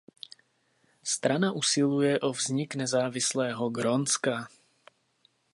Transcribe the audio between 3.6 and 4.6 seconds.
Grónska.